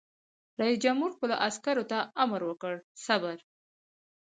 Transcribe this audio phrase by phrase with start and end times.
[0.61, 2.73] رئیس جمهور خپلو عسکرو ته امر وکړ؛
[3.05, 3.35] صبر!